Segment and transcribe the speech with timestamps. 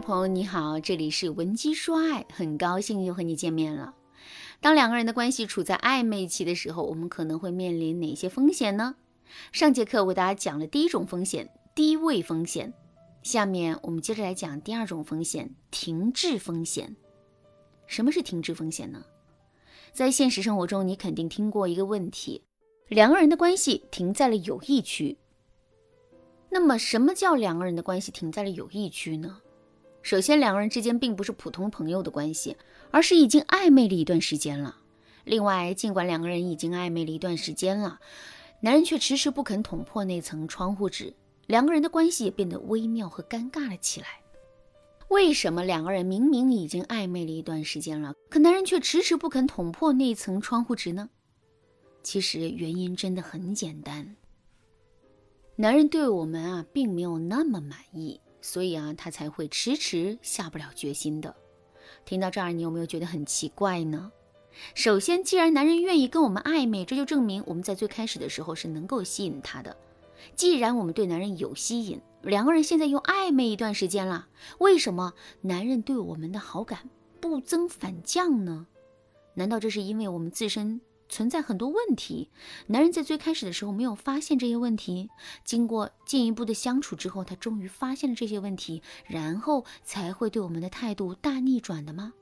[0.00, 3.94] 朋友你好，这里是文姬说爱，很高兴又和你见面了。
[4.58, 8.96] 当两个人的关系处在暧昧期的时候，我们可能会面临哪些风险呢？
[9.52, 12.72] 上节课为大家讲了第一种风险，低位风险。
[13.22, 16.96] 下面我们接着来讲第二种风险，停滞风险。
[17.86, 19.04] 什么是停滞风险呢？
[19.92, 22.42] 在现实生活中，你肯定听过一个问题：
[22.88, 25.18] 两个人的关系停在了友谊区。
[26.48, 29.38] 那么，什么叫两个人的关系停在了友谊区呢？
[30.02, 32.56] 首先，两个人之间并不是普通朋友的关系，
[32.90, 34.76] 而是已经暧昧了一段时间了。
[35.24, 38.00] 另外，尽管两个人已经暧昧了一段时间了，
[38.60, 41.12] 男人却迟迟不肯捅破那层窗户纸，
[41.46, 44.06] 两个人的关系也变得微妙和尴尬了起来。
[45.08, 51.10] 为什么两个人明明已经暧昧了一段时间了，可男人却迟迟不肯捅破那层窗户纸呢？
[52.02, 54.16] 其实原因真的很简单。
[55.56, 61.34] 男人对我们啊，并没有那么满意，所以啊，他才会迟迟下不了决心的。
[62.04, 64.10] 听到这儿，你有没有觉得很奇怪呢？
[64.74, 69.76] 首先，既然男人愿意跟我们暧昧，这就证明我们在最开始的时候是能够吸引他的。
[70.34, 78.66] 既然我们对男人有吸引，两个人现在又暧昧一段时间了，为什么男人对我们的好感不增反降呢？
[79.34, 80.80] 难道这是因为我们自身？
[81.10, 82.30] 存在很多问题，
[82.68, 85.10] 男人在最开始的时候没有发现这些问题，
[85.44, 92.14] 经过进一步的相处之后，他终于发现了这些问题，然后才会对我们的态度大逆转的吗？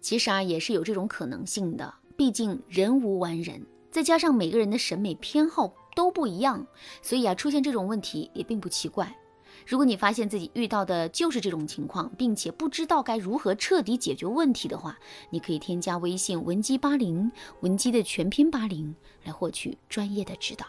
[0.00, 6.64] 其实啊，也是有这种可能性的，毕竟人无完人，再加上每个人的审美偏好都不一样，
[7.02, 9.14] 所以啊，出现这种问题也并不奇怪。
[9.66, 14.98] 如果你发现自己遇到的就是这种情况，并且不知道该如何彻底解决问题的话，
[15.30, 17.30] 你可以添加微信文姬八零，
[17.60, 18.94] 文姬的全拼八零，
[19.24, 20.66] 来获取专业的指导。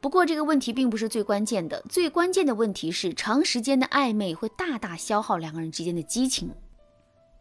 [0.00, 6.50] 不过这个问题并不是最关键的，最关键的问题是长时间的暧昧会大大消耗两个人之间的激情。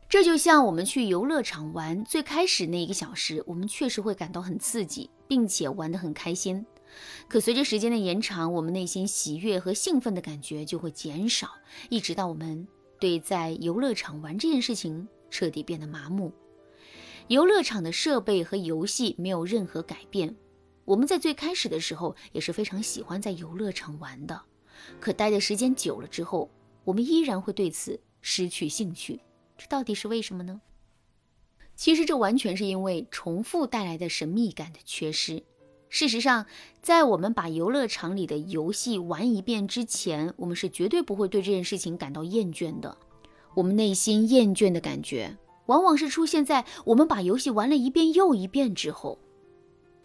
[0.09, 6.65] 这就像我们去游乐场玩，最开始那一个小时，我们确实会感到很刺激，并且玩得很开心。
[7.27, 11.49] 可随着时间的延长，我们内心喜悦和兴奋的感觉就会减少，
[11.89, 12.67] 一直到我们
[12.99, 16.31] 对在游乐场玩这件事情彻底变得麻木。
[17.27, 20.35] 游乐场的设备和游戏没有任何改变，
[20.85, 24.41] 我们在最开始的时候也是非常喜欢在游乐场玩的。
[24.99, 26.49] 可待的时间久了之后，
[26.83, 29.19] 我们依然会对此失去兴趣，
[29.57, 30.59] 这到底是为什么呢？
[31.75, 35.43] 其实这完全是因为重复带来的神秘感的缺失。
[35.89, 36.45] 事实上，
[36.81, 42.95] 在我们把游乐场里的游戏玩一遍之前，我们是绝对不会对这件事情感到厌倦的。
[43.55, 45.35] 我们内心厌倦的感觉，
[45.65, 49.17] 往往是出现在我们把游戏玩了一遍又一遍之后。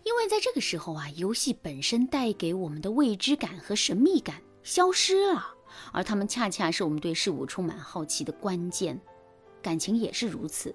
[0.04, 5.46] 因为在这个时候啊，游戏本身带给我们的未知感和神秘感消失了，
[5.92, 8.98] 而他们恰恰是我们对事物充满好奇的关键。
[9.62, 10.74] 感情也是如此。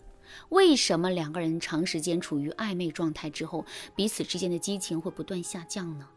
[0.50, 6.08] 为什么两个人长时间处于暧昧状态之后，彼此之间的激情会不断下降呢？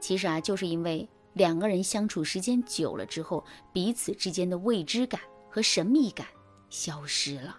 [0.00, 6.26] 其实啊，就是因为两个人相处时间久了之后，彼此之间的未知感和神秘感
[6.68, 7.58] 消失了。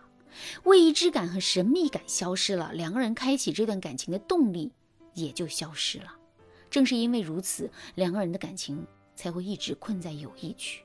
[0.63, 4.71] 未知感和神秘感消失了，两个人开启这段感情的动力
[5.13, 6.15] 也就消失了。
[6.69, 10.83] 正是因为如此，两个人的感情才会一直困在友谊区。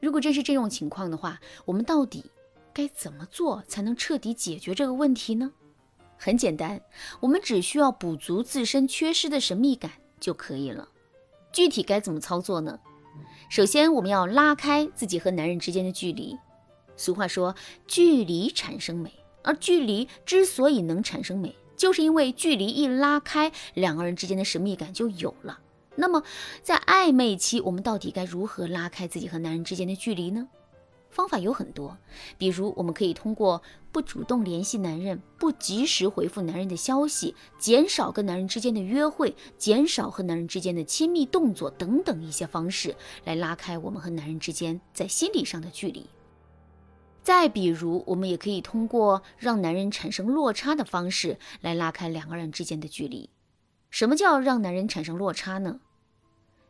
[0.00, 2.24] 如果真是这种情况的话，我们到底？
[2.72, 5.52] 该怎么做才能彻底解决这个问题呢？
[6.16, 6.80] 很简单，
[7.20, 10.88] 我们只需要补足自身缺失的神秘感就可以了。
[11.52, 12.78] 具体该怎么操作呢？
[13.48, 16.36] 首先，我们要拉开自己和男人之间的距离。
[16.96, 17.54] 俗话说，
[17.86, 25.58] 距离产生美，而距离之所以能产生美，就是因为距离一拉开，两个人之间的神秘感就有了。
[25.96, 26.22] 那么，
[26.62, 30.48] 在暧昧期，我们到底该如何拉开自己和男人之间的距离呢？
[31.10, 31.98] 方法有很多，
[32.38, 33.60] 比如我们可以通过
[33.92, 46.06] 不主动联系男人、不及时回复男人的消息、减少跟男人之间的约会、减少和男人之间的亲密动作等等一些方式，来拉开我们和男人之间在心理上的距离。
[47.22, 53.28] 再比如，我们也可以通过让男人产生落差的方式来拉开两个人之间的距离。
[53.90, 55.80] 什么叫让男人产生落差呢？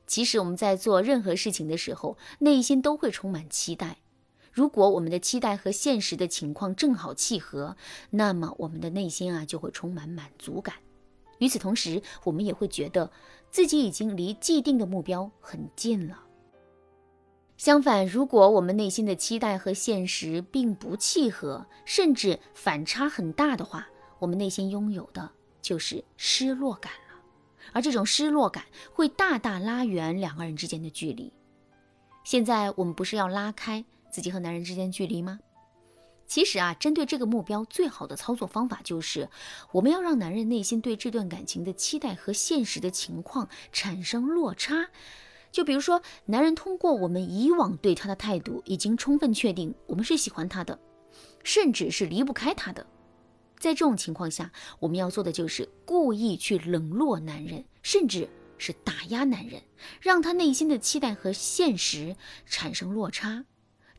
[0.08, 3.98] 其实我们在做任何事情的时候，内心都会充满期待。
[4.52, 7.76] 如果我们的期待和现实的情况正好契合，
[8.10, 10.74] 那么我们的内心啊就会充满满足感。
[11.38, 13.10] 与此同时，我们也会觉得
[13.50, 16.24] 自己已经离既定的目标很近了。
[17.56, 23.86] 相反，如果我们内心的期待和现实并不契合，甚至反差很大的话，
[24.18, 25.30] 我们内心拥有的
[25.62, 27.22] 就是失落感了。
[27.72, 31.32] 而这种失落感会大大拉远两个人之间的距离。
[32.24, 35.38] 现在我们不是要拉开自己和男人之间距离吗？
[36.26, 39.28] 其实啊，针对这个目标，最好的操作方法就是
[39.72, 44.88] 我们要让男人内心对这段感情的期待和现实的情况产生落差。
[45.50, 50.78] 就比如说，男人通过我们以往对他的态度，已经充分确定我们是喜欢他的，
[51.42, 52.86] 甚至是离不开他的。
[53.58, 59.60] 在这种情况下，我们要做的就是故意去冷落男人，甚至是打压男人，
[60.00, 62.14] 让他内心的期待和现实
[62.46, 63.44] 产生落差。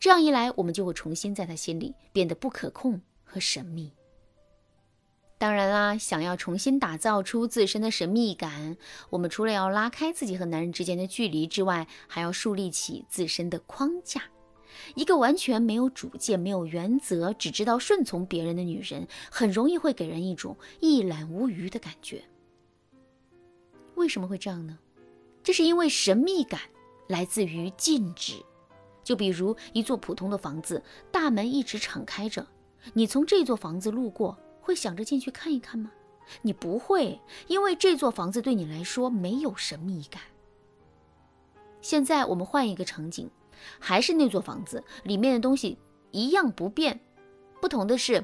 [0.02, 3.94] 这样一来，我们就会重新在他心里变得不可控和神秘。
[5.38, 8.78] 当然啦，想要重新打造出自身的神秘感，
[9.12, 14.24] 我们除了要拉开自己和男人之间的距离之外，还要树立起自身的框架。
[14.96, 22.24] 一个完全没有主见、没有原则、只知道顺从别人的女人，很容易会给人一种一览无余的感觉。
[23.94, 24.80] 为什么会这样呢？
[25.44, 26.60] 这是因为神秘感
[27.08, 28.44] 来自于禁止。
[29.04, 32.46] 就比如一座普通的房子，大门一直敞开着，
[32.94, 35.92] 你从这座房子路过，会想着进去看一看吗？
[36.44, 40.22] 你不会，因为这座房子对你来说没有神秘感。
[41.82, 43.30] 现在我们换一个场景，
[43.80, 45.78] 还是那座房子，里面的东西
[46.12, 47.02] 一样不变，
[47.60, 48.24] 不同的是，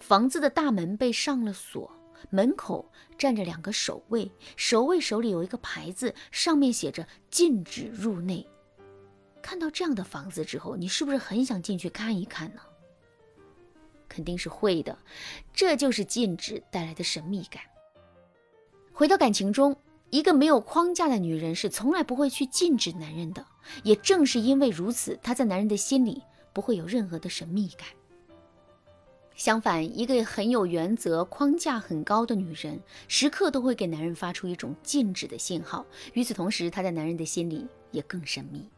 [0.00, 1.90] 房子的大门被上了锁，
[2.30, 8.46] 门口站着两个守卫，守卫手里有一个牌子，上面写着“禁止入内”。
[9.46, 12.60] 看到这样的房子之后，你是不是很想进去看一看呢？
[14.08, 14.98] 肯定是会的，
[15.54, 17.62] 这就是禁止带来的神秘感。
[18.92, 19.76] 回到感情中，
[20.10, 23.46] 一个没有框架的女人是从来不会去禁止男人的，
[23.84, 27.86] 也正是因为如此，她在男人的心里不会有任何的神秘感。
[29.36, 35.86] 相反，一个很有原则、框架很高的女人，时刻都会给男人发出一种禁止的信号。
[36.14, 38.68] 与此同时，她在男人的心里也更神秘。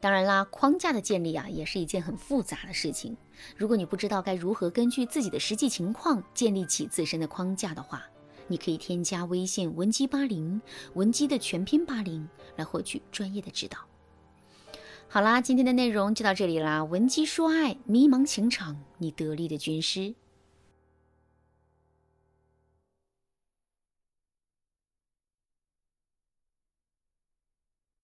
[0.00, 3.16] 当然啦，框架的建立啊，也是一件很复杂的事情。
[3.56, 8.04] 如果你不知道该如何根据自己的实际情况建立起自身的框架的话，
[8.46, 10.60] 你可以添加微信文姬八零，
[10.94, 13.78] 文姬的全拼八零，来获取专业的指导。
[15.08, 16.82] 好啦，今天的内容就到这里啦。
[16.82, 20.14] 文姬说爱，迷茫情场，你得力的军师。